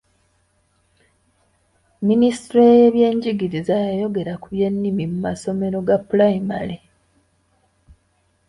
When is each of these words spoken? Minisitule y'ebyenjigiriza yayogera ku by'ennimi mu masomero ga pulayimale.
Minisitule 2.07 2.63
y'ebyenjigiriza 2.79 3.73
yayogera 3.87 4.33
ku 4.41 4.47
by'ennimi 4.53 5.03
mu 5.11 5.17
masomero 5.25 5.77
ga 5.87 5.97
pulayimale. 6.07 6.75